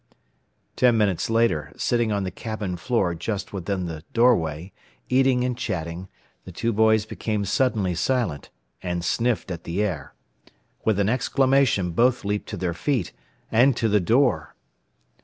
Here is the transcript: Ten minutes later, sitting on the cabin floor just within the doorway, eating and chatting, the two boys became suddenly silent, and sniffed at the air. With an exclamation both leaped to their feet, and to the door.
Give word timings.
Ten 0.75 0.97
minutes 0.97 1.29
later, 1.29 1.71
sitting 1.77 2.11
on 2.11 2.23
the 2.23 2.31
cabin 2.31 2.75
floor 2.75 3.13
just 3.13 3.53
within 3.53 3.85
the 3.85 4.03
doorway, 4.13 4.71
eating 5.09 5.43
and 5.43 5.55
chatting, 5.55 6.09
the 6.43 6.51
two 6.51 6.73
boys 6.73 7.05
became 7.05 7.45
suddenly 7.45 7.93
silent, 7.93 8.49
and 8.81 9.05
sniffed 9.05 9.51
at 9.51 9.63
the 9.63 9.83
air. 9.83 10.15
With 10.83 10.99
an 10.99 11.07
exclamation 11.07 11.91
both 11.91 12.25
leaped 12.25 12.49
to 12.49 12.57
their 12.57 12.73
feet, 12.73 13.13
and 13.51 13.77
to 13.77 13.87
the 13.87 13.99
door. 13.99 14.55